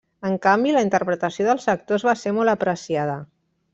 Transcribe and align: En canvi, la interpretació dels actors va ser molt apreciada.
En 0.27 0.37
canvi, 0.45 0.71
la 0.75 0.81
interpretació 0.85 1.45
dels 1.49 1.69
actors 1.75 2.07
va 2.09 2.17
ser 2.23 2.33
molt 2.39 2.55
apreciada. 2.55 3.19